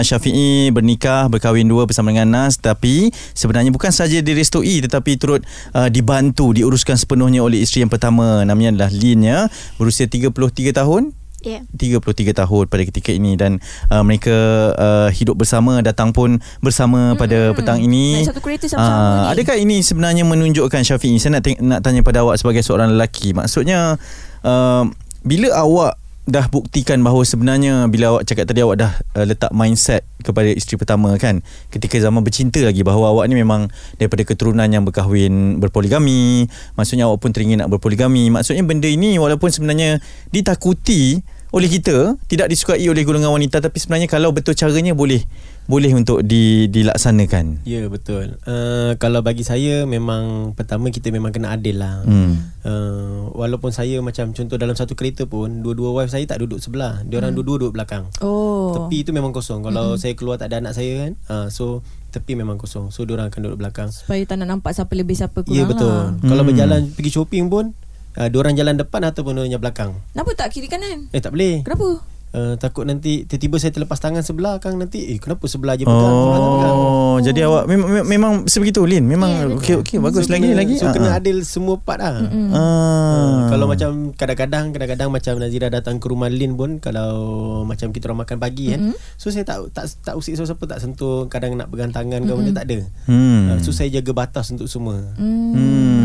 [0.00, 5.90] Syafi'i bernikah Berkahwin dua bersama dengan Nas Tapi Sebenarnya bukan saja direstui Tetapi turut uh,
[5.90, 9.38] Dibantu Diuruskan sepenuhnya oleh isteri yang pertama Namanya adalah Lin ya
[9.74, 10.30] Berusia 33
[10.70, 11.64] tahun Ya.
[11.72, 12.00] 33
[12.34, 14.32] tahun pada ketika ini dan uh, mereka
[14.72, 18.20] uh, hidup bersama datang pun bersama pada petang ini.
[18.22, 19.26] Satu kereta sama-sama Ah, ni.
[19.34, 23.32] adakah ini sebenarnya menunjukkan Syafi'i saya nak teng- nak tanya pada awak sebagai seorang lelaki
[23.32, 23.96] maksudnya
[24.42, 24.84] uh,
[25.20, 25.99] bila awak
[26.30, 30.78] dah buktikan bahawa sebenarnya bila awak cakap tadi awak dah uh, letak mindset kepada isteri
[30.78, 31.42] pertama kan
[31.74, 33.66] ketika zaman bercinta lagi bahawa awak ni memang
[33.98, 36.46] daripada keturunan yang berkahwin berpoligami
[36.78, 38.28] maksudnya awak pun teringin nak berpoligami.
[38.32, 39.98] Maksudnya benda ini walaupun sebenarnya
[40.30, 45.26] ditakuti oleh kita tidak disukai oleh golongan wanita tapi sebenarnya kalau betul caranya boleh
[45.66, 48.34] boleh untuk di, dilaksanakan Ya betul.
[48.42, 52.02] Uh, kalau bagi saya memang pertama kita memang kena adil lah.
[52.02, 52.42] Hmm.
[52.60, 57.02] Uh, walaupun saya macam contoh dalam satu kereta pun dua-dua wife saya tak duduk sebelah.
[57.04, 58.10] Dia orang dua-dua duduk belakang.
[58.18, 58.74] Oh.
[58.74, 59.62] Tepi itu memang kosong.
[59.62, 61.12] Kalau saya keluar tak ada anak saya kan.
[61.26, 62.90] Uh, so tepi memang kosong.
[62.90, 63.94] So dia orang akan duduk belakang.
[63.94, 65.86] supaya tak nak nampak siapa lebih siapa kurang Ya betul.
[65.86, 66.18] lah.
[66.20, 66.50] Kalau Hmm.
[66.50, 67.64] berjalan pergi shopping pun
[68.20, 69.96] uh, orang jalan depan ataupun orang belakang.
[70.12, 71.08] Kenapa tak kiri kanan?
[71.16, 71.64] Eh tak boleh.
[71.64, 72.04] Kenapa?
[72.30, 76.14] Uh, takut nanti tiba-tiba saya terlepas tangan sebelah kang nanti eh kenapa sebelah je pegang
[76.14, 76.76] sebelah pegang.
[76.78, 79.02] Oh, jadi awak memang memang, memang sebegitu Lin.
[79.02, 79.58] Memang betul.
[79.58, 80.78] okey okey bagus so, lagi kena, lagi.
[80.78, 82.30] So Ah, kena adil semua part lah.
[82.30, 82.54] Mm.
[82.54, 82.62] Ah.
[82.62, 87.10] Uh, kalau macam kadang-kadang kadang-kadang macam Nazira datang ke rumah Lin pun kalau
[87.66, 88.94] macam kita orang makan pagi kan.
[89.18, 92.62] So saya tak tak tak usik siapa-siapa tak sentuh kadang nak pegang tangan ke benda
[92.62, 92.78] tak ada.
[93.10, 93.42] Hmm.
[93.50, 95.02] Uh, so saya jaga batas untuk semua.
[95.18, 95.99] Hmm.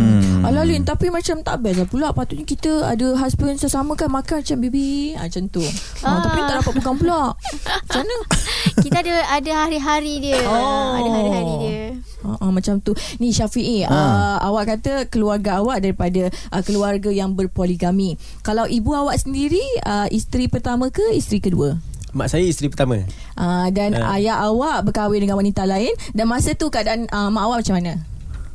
[0.45, 4.39] Alah Lin Tapi macam tak best lah pula Patutnya kita ada husband sesama kan Makan
[4.39, 5.73] macam baby ah, Macam tu ah.
[6.05, 6.21] Ah.
[6.21, 8.17] Tapi tak dapat pegang pula Macam mana
[8.84, 10.38] Kita ada ada hari-hari dia.
[10.43, 10.93] Oh.
[10.93, 11.77] Ada hari-hari dia.
[12.21, 14.38] Ah, ah, macam tu Ni Syafi'i ah.
[14.41, 20.45] Awak kata keluarga awak Daripada ah, keluarga yang berpoligami Kalau ibu awak sendiri ah, Isteri
[20.45, 21.77] pertama ke Isteri kedua
[22.15, 23.03] Mak saya isteri pertama.
[23.36, 24.15] ah, Dan Ah.
[24.15, 27.93] ayah awak Berkahwin dengan wanita lain Dan masa tu keadaan ah, mak awak macam mana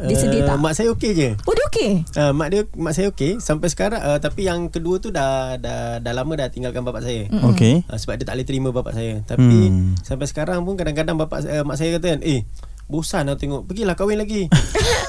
[0.02, 0.56] Dia sedia tak?
[0.56, 1.28] Mak saya okey je.
[1.44, 1.90] Oh dia okey?
[2.14, 5.98] Uh, mak dia mak saya okey sampai sekarang uh, tapi yang kedua tu dah dah
[5.98, 7.28] dah lama dah tinggalkan bapak saya.
[7.46, 7.84] Okey.
[7.84, 9.20] Uh, sebab dia tak boleh terima bapak saya.
[9.22, 9.92] Tapi Hmm.
[10.00, 12.42] sampai sekarang pun kadang-kadang bapak uh, mak saya kata kan, "Eh,
[12.90, 13.64] bosan lah tengok.
[13.70, 14.50] Pergilah kahwin lagi."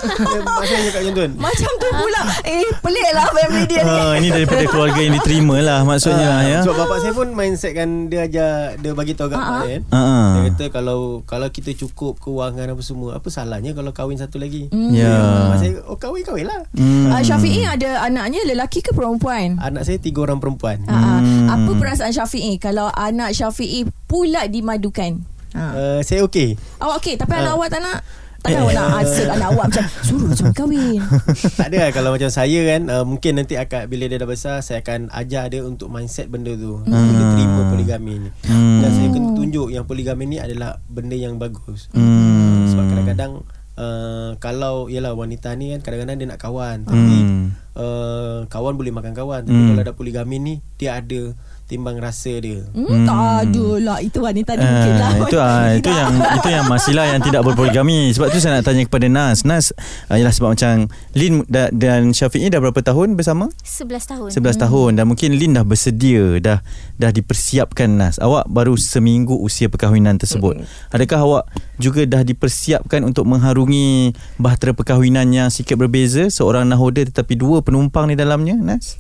[0.02, 1.32] Mak saya cakap macam tu kan.
[1.38, 2.22] Macam tu pula.
[2.46, 3.92] Eh pelik lah family dia ni.
[3.92, 6.60] Ha, ini daripada keluarga yang diterima lah maksudnya Ah, ya.
[6.66, 9.62] Sebab bapak saya pun mindset kan dia ajar dia bagi tahu kat Ah, mak ah.
[9.66, 9.82] kan.
[9.94, 10.18] Ha, ha.
[10.34, 14.70] Dia kata kalau kalau kita cukup kewangan apa semua, apa salahnya kalau kahwin satu lagi?
[14.94, 15.50] Ya.
[15.54, 16.62] Mak saya, oh kahwin kahwin lah.
[16.74, 17.14] Hmm.
[17.14, 19.62] Uh, Syafi'i ada anaknya lelaki ke perempuan?
[19.62, 20.82] Anak saya tiga orang perempuan.
[20.90, 21.14] Ha, ha.
[21.22, 21.48] Hmm.
[21.50, 25.22] Apa perasaan Syafi'i kalau anak Syafi'i pula dimadukan?
[25.52, 25.64] Ha.
[25.72, 26.56] Uh, saya okey.
[26.78, 27.56] Awak okey tapi anak Ah.
[27.56, 28.00] awak tak nak?
[28.42, 30.98] Takkan awak nak asal anak awak macam suruh suruh kahwin.
[31.60, 34.56] tak ada lah kalau macam saya kan uh, mungkin nanti akan bila dia dah besar
[34.60, 36.82] saya akan ajar dia untuk mindset benda tu.
[36.82, 36.90] Hmm.
[36.90, 38.30] Dia terima poligami ni.
[38.44, 38.82] Hmm.
[38.82, 41.92] Dan saya kena tunjuk yang poligami ni adalah benda yang bagus.
[41.92, 42.66] Hmm.
[42.66, 43.32] Sebab kadang-kadang
[43.76, 47.54] uh, kalau ialah wanita ni kan kadang-kadang dia nak kawan tapi Hmm.
[47.74, 49.70] uh, kawan boleh makan kawan tapi Hmm.
[49.70, 51.38] kalau ada poligami ni dia ada
[51.72, 52.68] timbang rasa dia.
[52.76, 56.48] Hmm, tak ada lah Itu wanita ni mungkin lah Ah, itu ah itu yang itu
[56.52, 58.12] yang masilah yang tidak berpoligami.
[58.12, 59.48] Sebab tu saya nak tanya kepada Nas.
[59.48, 59.72] Nas
[60.12, 63.48] uh, ialah sebab macam Lin da, dan Syafiq ni dah berapa tahun bersama?
[63.64, 66.60] 11 tahun 11 tahun dan mungkin Lin dah bersedia dah
[67.00, 68.20] dah dipersiapkan Nas.
[68.20, 70.60] Awak baru seminggu usia perkahwinan tersebut.
[70.92, 71.44] Adakah awak
[71.80, 78.12] juga dah dipersiapkan untuk mengharungi bahtera perkahwinan yang sikit berbeza seorang nahoda tetapi dua penumpang
[78.12, 79.00] di dalamnya Nas?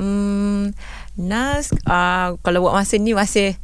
[0.00, 0.72] Hmm,
[1.18, 3.58] Nas uh, kalau buat masa ni masih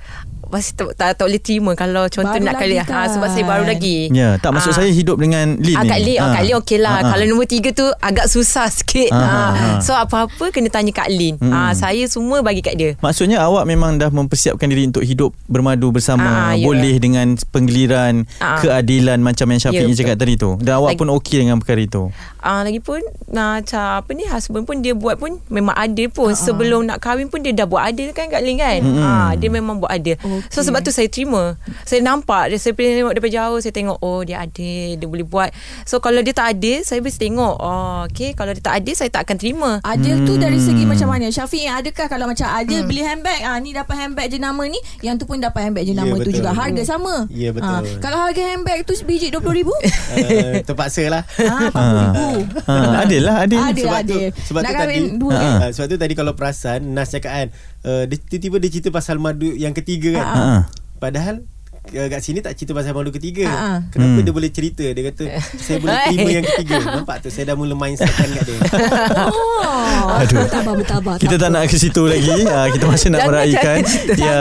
[0.47, 3.07] masih tak, tak, tak boleh terima kalau contoh Baru nak kali ha, kan?
[3.09, 4.09] sebab saya baru lagi.
[4.11, 4.77] Ya, tak maksud Ah.
[4.77, 5.89] saya hidup dengan Lin Ah, ni.
[5.89, 6.33] Kak Lin, oh, Ah.
[6.33, 6.93] Kak Lin okey lah.
[6.93, 7.11] Ah, ah.
[7.11, 9.11] Kalau nombor tiga tu agak susah sikit.
[9.11, 9.79] Ah, Ah, ah, ah.
[9.81, 11.35] So apa-apa kena tanya Kak Lin.
[11.37, 11.51] Mm-mm.
[11.51, 12.91] Ah, saya semua bagi kat dia.
[12.97, 16.63] Maksudnya awak memang dah mempersiapkan diri untuk hidup bermadu bersama Ah, ya.
[16.63, 18.59] boleh dengan penggiliran Ah.
[18.59, 21.57] keadilan macam yang Syafiq Ya, yeah, cakap tadi tu dan awak Lagi- pun okey dengan
[21.57, 26.07] perkara itu Ah, lagipun nah, macam apa ni husband pun dia buat pun memang adil
[26.07, 28.79] pun Ah, sebelum nak kahwin pun dia dah buat adil kan Kak Lin kan.
[28.79, 29.03] Mm-mm.
[29.03, 30.15] Ah, dia memang buat adil.
[30.47, 31.55] So sebab tu saya terima.
[31.83, 35.23] Saya nampak dia saya pergi tengok daripada jauh saya tengok oh dia adil, dia boleh
[35.23, 35.51] buat.
[35.83, 39.09] So kalau dia tak adil saya mesti tengok oh okey kalau dia tak adil saya
[39.09, 39.71] tak akan terima.
[39.83, 40.93] Adil tu dari segi Hmm.
[40.93, 44.77] macam mana Syafiq adakah kalau macam Adil beli handbag ah ni dapat handbag jenama ni
[45.01, 46.39] yang tu pun dapat handbag jenama Ya, tu betul.
[46.39, 47.67] juga harga sama Ya, betul.
[47.67, 49.69] Ah, kalau harga handbag tu sebiji RM20,000
[50.07, 51.23] Uh, terpaksa lah.
[51.41, 52.15] ah RM40,000
[52.63, 55.51] ha, adil lah adil Adil sebab adil tu sebab Nak tu tadi dua Ha, kan?
[55.51, 55.59] ha.
[55.59, 57.47] uh, sebab tu tadi kalau perasan Nas cakap kan
[57.83, 60.69] uh, dia tiba-tiba dia cerita pasal madu yang ketiga kan Ha, ha.
[60.99, 61.47] padahal
[61.89, 63.83] uh, kat sini tak cerita pasal madu ketiga ha.
[63.87, 64.23] kenapa Hmm.
[64.23, 65.25] dia boleh cerita dia kata
[65.57, 68.59] saya boleh terima yang ketiga nampak tu saya dah mula mindsetkan kat dia
[69.27, 70.39] Oh, Aduh.
[70.41, 71.15] bertabah bertabah.
[71.17, 73.83] kita tak nak ke situ lagi ha, kita masih nak meraihkan
[74.15, 74.41] ya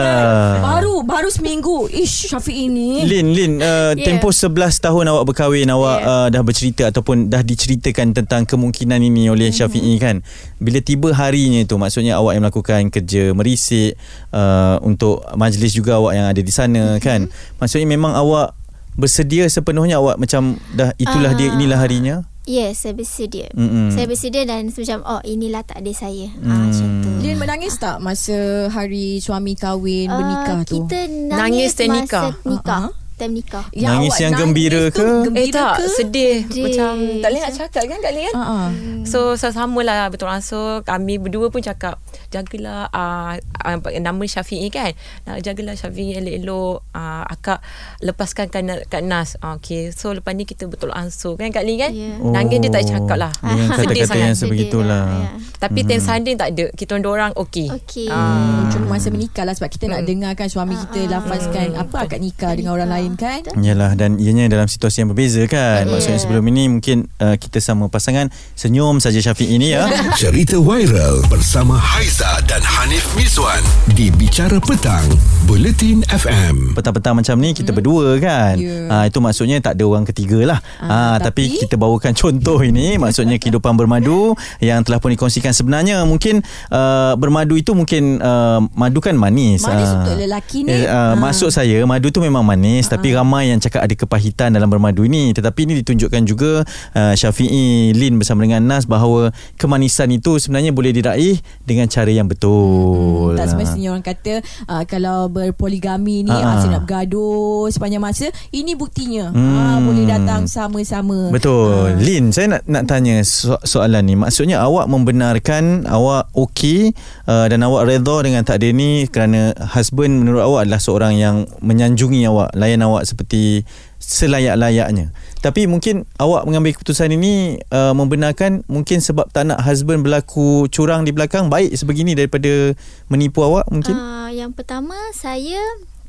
[0.58, 1.88] Baru baru seminggu.
[1.88, 3.04] Ish Syafiq ini.
[3.04, 4.04] Lin Lin uh, Ya.
[4.04, 6.08] tempoh 11 tahun awak berkahwin awak Ya.
[6.08, 9.56] uh, dah bercerita ataupun dah diceritakan tentang kemungkinan ini oleh Mhm.
[9.56, 10.22] Syafi'i kan
[10.58, 13.96] bila tiba harinya itu maksudnya awak yang melakukan kerja merisik
[14.32, 17.00] uh, untuk majlis juga awak yang ada di sana Mhm.
[17.00, 17.22] kan
[17.58, 18.54] maksudnya memang awak
[18.94, 21.54] bersedia sepenuhnya awak macam dah itulah dia Ah.
[21.54, 23.90] inilah harinya Yes saya bersedia Mm-mm.
[23.90, 26.46] Saya bersedia dan macam Oh inilah tak ada saya Hmm.
[26.46, 28.38] ah, Macam tu Lin menangis tak masa
[28.70, 30.86] hari suami kahwin Ah, bernikah tu?
[30.86, 32.26] Kita Nangis nangis, masa nikah.
[32.46, 33.05] nikah Ah, ah.
[33.16, 35.08] Time nikah Nangis awak yang gembira tu ke?
[35.24, 35.86] Gembira Eh tak ke?
[35.90, 36.36] sedih.
[36.46, 36.64] Sedih.
[36.68, 36.92] Macam
[37.24, 38.34] tak boleh nak cakap kan Kak Lin kan?
[38.34, 38.68] Ah, ah.
[39.04, 41.96] So sama lah betul langsung kami berdua pun cakap
[42.28, 44.92] jagalah uh, uh, nama Syafi'i kan
[45.24, 47.64] nak jagalah Syafi'i elok-elok uh, akak
[48.02, 51.64] lepaskan kat, Na- kat Nas uh, okay so lepas ni kita betul ansur kan Kak
[51.64, 52.20] Lin kan Ya.
[52.20, 55.28] nangis dia tak cakap lah dengan sedih kata-kata sangat yang sebegitulah Ya.
[55.58, 58.10] tapi time sanding tak ada kita orang okey Okey.
[58.10, 58.68] Ah.
[58.68, 62.74] Cuma masa menikah lah sebab kita nak dengarkan suami kita lafazkan apa akad nikah dengan
[62.74, 63.46] orang lain kan.
[63.56, 65.86] Yalah dan ianya dalam situasi yang berbeza kan.
[65.86, 66.24] Maksudnya Yeah.
[66.24, 69.86] sebelum ini mungkin uh, kita sama pasangan senyum saja Syafiq ini ya.
[70.18, 73.60] Cerita viral bersama Haiza dan Hanif Miswan
[73.92, 75.04] di Bicara Petang,
[75.44, 76.72] Buletin FM.
[76.74, 78.56] Petang-petang macam ni kita berdua kan.
[78.56, 78.88] Ya.
[78.88, 80.60] Ah itu maksudnya tak ada orang ketiga lah.
[80.80, 85.52] Ah, Ah, tapi, tapi- kita bawakan contoh ini maksudnya kehidupan bermadu yang telah pun dikongsikan
[85.52, 86.40] sebenarnya mungkin
[86.70, 89.62] uh, bermadu itu mungkin uh, madu kan manis.
[89.62, 90.00] Manis Ah.
[90.00, 90.72] untuk lelaki ni.
[90.72, 91.14] Eh, uh, Ah.
[91.20, 95.36] Maksud saya madu tu memang manis tapi ramai yang cakap ada kepahitan dalam bermadu ini
[95.36, 96.64] tetapi ini ditunjukkan juga
[96.96, 102.26] uh, Syafi'i Lin bersama dengan Nas bahawa kemanisan itu sebenarnya boleh diraih dengan cara yang
[102.26, 103.36] betul.
[103.36, 106.54] Tak semestinya orang kata uh, kalau berpoligami ni Ah, ah.
[106.60, 108.28] asyik nak bergaduh sepanjang masa.
[108.54, 109.34] Ini buktinya.
[109.34, 109.56] Hmm.
[109.58, 111.34] Ah, boleh datang sama-sama.
[111.34, 111.92] Betul.
[111.92, 112.00] Ah.
[112.00, 114.14] Lin, saya nak nak tanya so- soalan ni.
[114.14, 116.94] Maksudnya awak membenarkan awak okey
[117.26, 122.22] uh, dan awak redha dengan takdir ni kerana husband menurut awak adalah seorang yang menyanjungi
[122.30, 123.66] awak, layan awak seperti
[123.98, 125.10] selayak-layaknya.
[125.42, 131.06] Tapi mungkin awak mengambil keputusan ini uh, membenarkan mungkin sebab tak nak husband berlaku curang
[131.06, 132.78] di belakang baik sebegini daripada
[133.10, 133.98] menipu awak mungkin.
[133.98, 135.60] Uh, yang pertama saya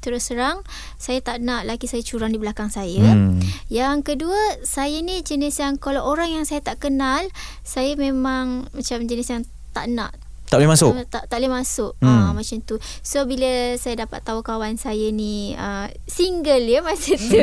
[0.04, 0.62] terus terang
[1.02, 3.02] saya tak nak laki saya curang di belakang saya.
[3.02, 3.42] Hmm.
[3.72, 7.26] Yang kedua saya ni jenis yang kalau orang yang saya tak kenal
[7.66, 9.42] saya memang macam jenis yang
[9.74, 10.14] tak nak
[10.46, 10.92] Tak boleh masuk.
[10.94, 11.92] Uh, tak tak boleh masuk.
[11.98, 12.30] Hmm.
[12.30, 12.76] Uh, macam tu.
[13.00, 17.42] So bila saya dapat tahu kawan saya ni uh, single ya masa tu.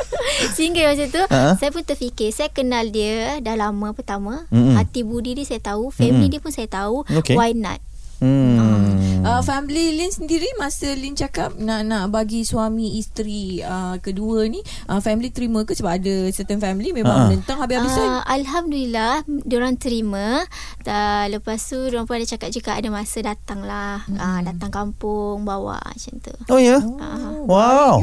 [0.56, 1.56] single masa tu, Ha?
[1.56, 4.48] saya pun terfikir saya kenal dia dah lama pertama.
[4.48, 4.74] Mm-mm.
[4.74, 6.32] Hati budi dia saya tahu, family Mm-mm.
[6.32, 7.04] dia pun saya tahu.
[7.06, 7.36] Okey.
[7.36, 7.78] Why not?
[8.22, 9.01] Hmm.
[9.22, 14.58] Uh, family Lin sendiri masa Lin cakap nak nak bagi suami isteri uh, kedua ni
[14.86, 17.24] uh, family terima ke sebab ada certain family memang Ha.
[17.28, 18.08] menentang habis-habisan.
[18.08, 20.42] Uh, Alhamdulillah Diorang terima
[20.78, 24.16] Dan lepas tu Diorang pun ada cakap juga Ada masa datang lah hmm.
[24.16, 26.80] uh, Datang kampung Bawa macam tu Oh ya.
[26.80, 28.00] uh, Wow.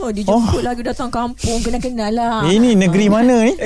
[0.00, 2.44] Oh, dia jemput lagi datang kampung kenal-kenal lah.
[2.44, 3.56] Ini negeri mana ni?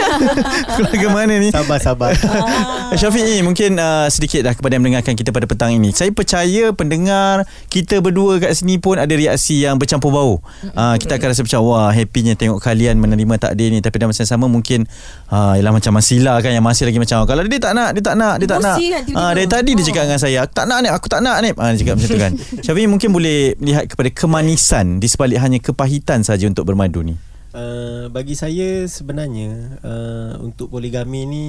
[0.74, 1.54] Keluarga mana ni?
[1.54, 2.10] Sabar sabar.
[2.26, 2.90] Ah.
[2.92, 5.94] Syafiq mungkin uh, sedikit dah kepada yang mendengarkan kita pada petang ini.
[5.94, 6.35] Saya percaya
[6.76, 10.34] pendengar kita berdua kat sini pun ada reaksi yang bercampur bau.
[10.74, 14.26] Uh, kita akan rasa macam wah happynya tengok kalian menerima takdir ni tapi dalam masa
[14.26, 14.84] yang sama mungkin
[15.30, 18.16] uh, ialah macam Masila kan yang masih lagi macam kalau dia tak nak dia tak
[18.18, 18.76] nak dia tak nak.
[18.76, 19.02] Kan.
[19.16, 19.88] Ah dari tadi dia Oh.
[19.88, 21.50] cakap dengan saya aku tak nak ni aku tak nak ni.
[21.54, 22.32] Ah dia cakap macam tu kan.
[22.66, 27.14] Syafiq mungkin boleh lihat kepada kemanisan di sebalik hanya kepahitan saja untuk bermadu ni.
[27.56, 31.46] Uh, bagi saya sebenarnya uh, untuk poligami ni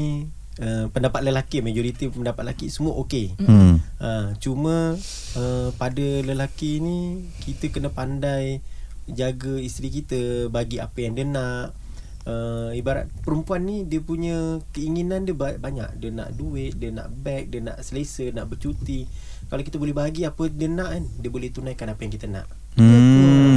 [0.62, 3.38] uh, pendapat lelaki majoriti pendapat lelaki semua okey.
[3.42, 3.82] Hmm.
[3.98, 4.98] Uh, cuma
[5.38, 8.62] uh, pada lelaki ni kita kena pandai
[9.08, 11.74] jaga isteri kita bagi apa yang dia nak.
[12.28, 15.96] Uh, ibarat perempuan ni dia punya keinginan dia ba- banyak.
[15.96, 19.08] Dia nak duit, dia nak beg, dia nak selesa, nak bercuti.
[19.48, 22.52] Kalau kita boleh bagi apa dia nak kan, dia boleh tunaikan apa yang kita nak.
[22.76, 22.92] Hmm,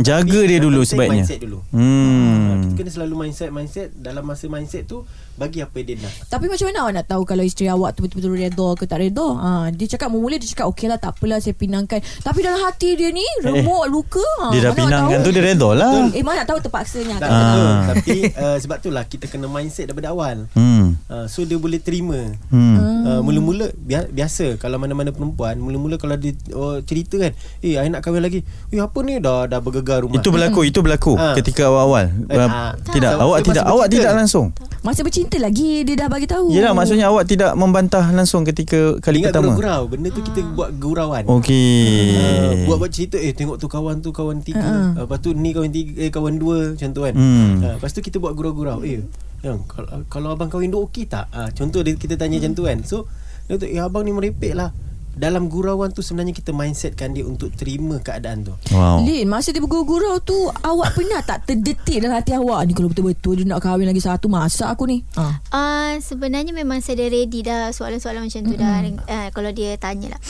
[0.02, 1.22] jaga Tapi dia dulu sebaiknya.
[1.22, 1.58] Mindset dulu.
[1.70, 2.28] Hmm.
[2.50, 5.02] Ah, Kita kena selalu mindset mindset dalam masa mindset tu
[5.34, 6.12] bagi apa dia nak.
[6.28, 9.24] Tapi macam mana awak nak tahu kalau isteri awak tu betul-betul redha ke tak redha?
[9.24, 11.96] Ha, dia cakap mula dia cakap okey lah tak apalah saya pinangkan.
[12.20, 14.20] Tapi dalam hati dia ni remuk luka.
[14.44, 15.26] Ha, Dia dah pinangkan tahu?
[15.26, 16.12] tu dia redha lah.
[16.12, 17.32] Eh mana nak tahu terpaksanya Tak kan?
[17.32, 17.48] Ah.
[17.48, 17.72] betul.
[17.88, 20.44] Tapi uh, sebab tu lah kita kena mindset daripada awal.
[20.52, 21.00] Hmm.
[21.08, 22.20] Uh, so dia boleh terima.
[22.52, 22.76] Hmm.
[23.00, 27.88] Uh, mula-mula bia- biasa kalau mana-mana perempuan mula-mula kalau dia oh, cerita kan eh I
[27.88, 31.34] nak kahwin lagi eh apa ni dah dah bergegar rumah Itu berlaku, itu berlaku Ah.
[31.34, 32.06] ketika awal-awal.
[32.24, 32.78] Eh, ah.
[32.86, 33.20] tidak, Tak.
[33.20, 33.96] awak Dia tidak, masa awak bercinta.
[33.96, 34.46] tidak langsung.
[34.80, 36.46] Masa bercinta lagi dia dah bagi tahu.
[36.48, 39.52] Yelah, maksudnya awak tidak membantah langsung ketika kali Ingat pertama.
[39.52, 42.16] gurau-gurau Benda tu kita buat gurauan Okey.
[42.16, 44.96] Uh, buat-buat cerita Eh tengok tu kawan tu Kawan tiga uh-huh.
[44.96, 47.60] uh, Lepas tu ni kawan tiga Eh kawan dua Macam tu kan Hmm.
[47.60, 49.04] uh, Lepas tu kita buat gurau-gurau Eh
[49.40, 52.62] yang, kalau, kalau abang kahwin dua okey tak uh, Contoh dia, kita tanya macam tu
[52.62, 53.04] kan So
[53.44, 54.72] dia kata Eh abang ni merepek lah
[55.20, 58.56] dalam gurauan tu sebenarnya kita mindsetkan dia untuk terima keadaan tu.
[58.72, 59.04] Wow.
[59.04, 63.36] Lin, masa dia bergurau tu awak pernah tak terdetik dalam hati awak ni kalau betul-betul
[63.36, 65.04] dia nak kahwin lagi satu masa aku ni.
[65.20, 65.44] Ha.
[65.52, 69.04] Uh, sebenarnya memang saya dah ready dah soalan-soalan macam tu mm-hmm.
[69.04, 70.20] dah uh, kalau dia tanya lah.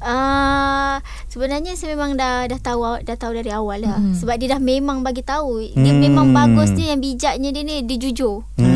[0.00, 0.96] Uh,
[1.28, 4.00] sebenarnya saya memang dah dah tahu dah tahu dari awal lah.
[4.00, 4.16] Mm-hmm.
[4.16, 5.68] Sebab dia dah memang bagi tahu.
[5.76, 6.04] Dia Hmm.
[6.06, 8.46] memang bagusnya yang bijaknya dia ni dia jujur.
[8.60, 8.67] Ha,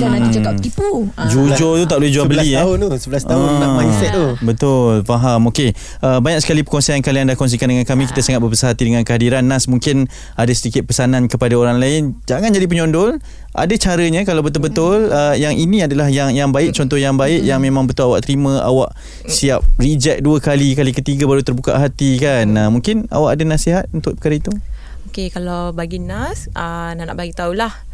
[0.00, 0.90] tak ada nanti cakap tipu.
[1.14, 1.22] Ha.
[1.28, 2.58] Jujur tu tak boleh jual 11 beli eh.
[2.58, 3.58] tahun tu 11 tahun Ah.
[3.60, 4.26] nak mindset tu.
[4.40, 5.40] Betul, faham.
[5.52, 5.70] Okey.
[6.00, 8.08] Uh, banyak sekali perkongsian yang kalian dah kongsikan dengan kami.
[8.08, 9.68] Kita sangat berbesar hati dengan kehadiran Nas.
[9.68, 12.16] Mungkin ada sedikit pesanan kepada orang lain.
[12.24, 13.20] Jangan jadi penyondol.
[13.50, 17.58] Ada caranya kalau betul-betul uh, yang ini adalah yang yang baik, contoh yang baik yang
[17.58, 18.94] memang betul awak terima, awak
[19.26, 22.46] siap reject dua kali, kali ketiga baru terbuka hati kan.
[22.46, 24.52] Uh, mungkin awak ada nasihat untuk perkara itu?
[25.10, 27.89] Okay, kalau bagi Nas, uh, nak nak bagi tahulah.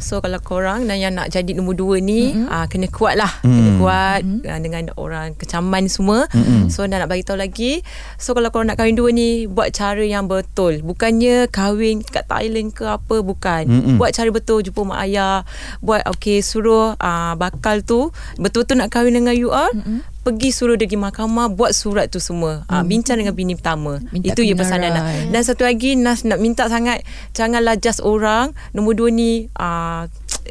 [0.00, 2.48] So kalau korang dan yang nak jadi nombor dua ni mm-hmm.
[2.48, 3.52] uh, kena kuat lah, mm.
[3.52, 4.48] kena kuat mm-hmm.
[4.48, 6.26] uh, dengan orang kecaman semua.
[6.32, 6.72] Mm-mm.
[6.72, 7.84] So nak nak bagi tahu lagi.
[8.16, 10.82] So kalau korang nak kahwin dua ni buat cara yang betul.
[10.82, 13.62] Bukannya kahwin kat Thailand ke apa bukan.
[13.68, 13.96] Mm-mm.
[14.00, 15.46] Buat cara betul jumpa mak ayah.
[15.84, 18.10] Buat okay suruh uh, bakal tu
[18.40, 19.70] betul-betul nak kahwin dengan you all.
[19.70, 20.09] Mm-hmm.
[20.20, 22.62] Pergi suruh dia pergi mahkamah buat surat tu semua.
[22.64, 22.70] Mm.
[22.70, 23.96] Uh, bincang dengan bini pertama.
[24.10, 25.02] Minta Itu je pesanan lah.
[25.28, 27.00] Dan satu lagi Nas nak minta sangat
[27.32, 30.04] janganlah just orang nombor dua ni uh,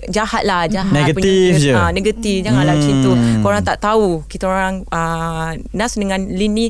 [0.07, 1.73] jahat lah jahat Negatif je.
[1.73, 2.81] uh, negatif janganlah Hmm.
[2.81, 6.67] macam tu korang tak tahu kita orang uh, Nas dengan Lin ni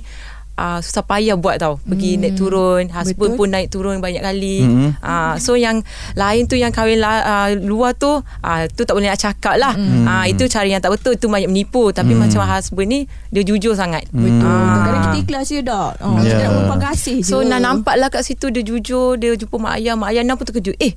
[0.59, 2.21] Uh, susah payah buat tau Pergi Hmm.
[2.21, 3.39] naik turun Husband Betul.
[3.39, 4.91] pun naik turun banyak kali Hmm.
[4.99, 5.79] uh, So yang
[6.13, 9.71] lain tu Yang kahwin la, uh, luar tu uh, Tu tak boleh nak cakap lah
[9.71, 10.03] Hmm.
[10.03, 13.71] uh, Itu cara yang tak betul Itu banyak menipu Tapi macam husband ni Dia jujur
[13.71, 14.43] sangat Betul.
[14.43, 14.83] Ah.
[14.83, 15.91] Kadang-kadang kita ikhlas je dak.
[15.99, 16.27] Oh, Ya.
[16.27, 17.29] Kita nak menumpang kasih je.
[17.29, 20.43] So nak nampak lah kat situ Dia jujur Dia jumpa mak ayah Mak ayah pun
[20.43, 20.91] terkejut Eh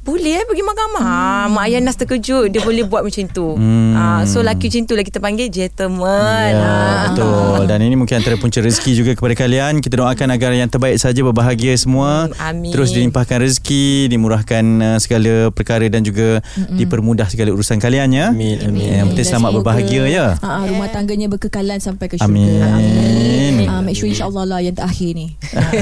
[0.00, 1.04] boleh eh pergi mahkamah.
[1.44, 1.52] Hmm.
[1.52, 3.52] Mak ayah Nas terkejut dia boleh buat macam tu.
[3.52, 3.92] Hmm.
[3.92, 6.50] Ah, so laki macam tu lah kita panggil gentleman.
[6.50, 7.00] Ya, Ah.
[7.06, 7.60] betul.
[7.66, 9.78] Dan ini mungkin antara punca rezeki juga kepada kalian.
[9.78, 12.26] Kita doakan agar yang terbaik saja berbahagia semua.
[12.26, 12.72] Hmm, amin.
[12.72, 16.74] Terus dilimpahkan rezeki, dimurahkan uh, segala perkara dan juga Mm-mm.
[16.74, 18.26] dipermudah segala urusan kalian ya.
[18.30, 18.80] Amin, amin.
[18.96, 20.26] Yang penting selamat semoga, berbahagia ya.
[20.40, 22.26] ah, rumah tangganya berkekalan sampai ke syurga.
[22.26, 22.64] Amin.
[23.52, 23.68] Amin.
[23.68, 25.36] Ah, make sure insyaAllah lah yang terakhir ni.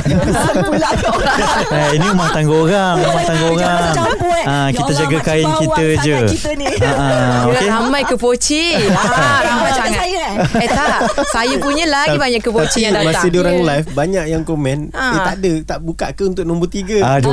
[0.68, 1.38] Pula ke orang.
[1.70, 3.92] Eh, ini rumah tangga orang, rumah tangga orang.
[4.10, 4.44] Eh.
[4.44, 6.16] Ah, Ya kita Allah, jaga makcik kain kita je.
[6.30, 6.66] kita ni.
[6.78, 7.68] Ah, ah, Kira okey.
[7.68, 8.64] ramai ke poci.
[8.96, 9.98] ah, ramai sangat.
[9.98, 10.62] saya, eh?
[10.62, 13.10] eh tak, saya punya lagi banyak ke poci yang datang.
[13.10, 15.06] Masa dia orang live Banyak yang komen Ha.
[15.10, 17.32] Eh tak ada Tak buka ke untuk nombor tiga Aduh.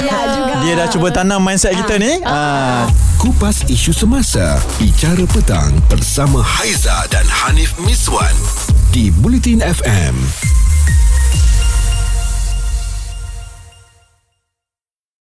[0.00, 0.52] ya juga.
[0.60, 2.18] Dia dah cuba tanam mindset kita ni.
[2.22, 2.88] Ah.
[3.16, 8.34] Kupas isu semasa Bicara petang Bersama Haiza dan Hanif Miswan
[8.88, 10.14] Di Bulletin FM